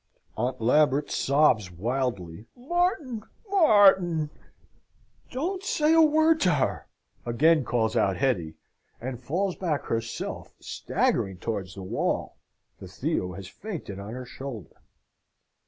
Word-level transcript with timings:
Aunt 0.35 0.59
Lambert 0.59 1.11
sobs, 1.11 1.69
wildly, 1.71 2.47
"Martin! 2.57 3.21
Martin! 3.51 4.31
Don't 5.29 5.61
say 5.63 5.93
a 5.93 6.01
word 6.01 6.39
to 6.41 6.55
her!" 6.55 6.87
again 7.23 7.63
calls 7.63 7.95
out 7.95 8.17
Hetty, 8.17 8.55
and 8.99 9.21
falls 9.21 9.55
back 9.55 9.83
herself 9.85 10.55
staggering 10.59 11.37
towards 11.37 11.75
the 11.75 11.83
wall, 11.83 12.37
for 12.79 12.87
Theo 12.87 13.33
has 13.33 13.47
fainted 13.47 13.99
on 13.99 14.13
her 14.13 14.25
shoulder. 14.25 14.81